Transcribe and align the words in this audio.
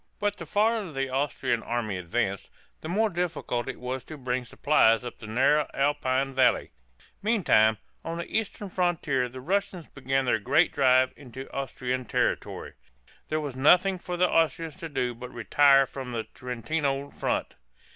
But 0.19 0.37
the 0.37 0.47
farther 0.47 0.91
the 0.91 1.09
Austrian 1.09 1.61
army 1.61 1.95
advanced, 1.95 2.49
the 2.81 2.89
more 2.89 3.11
difficult 3.11 3.67
it 3.69 3.79
was 3.79 4.03
to 4.05 4.17
bring 4.17 4.45
supplies 4.45 5.05
up 5.05 5.19
the 5.19 5.27
narrow 5.27 5.69
Alpine 5.75 6.33
valleys. 6.33 6.71
Meantime, 7.21 7.77
on 8.03 8.17
the 8.17 8.25
eastern 8.25 8.67
frontier 8.69 9.29
the 9.29 9.39
Russians 9.41 9.89
began 9.89 10.25
their 10.25 10.39
great 10.39 10.71
drive 10.71 11.13
into 11.15 11.47
Austrian 11.53 12.05
territory. 12.05 12.73
There 13.27 13.39
was 13.41 13.55
nothing 13.55 13.99
for 13.99 14.17
the 14.17 14.27
Austrians 14.27 14.77
to 14.77 14.89
do 14.89 15.13
but 15.13 15.31
retire 15.31 15.85
from 15.85 16.13
the 16.13 16.23
Trentino 16.23 17.11
front. 17.11 17.53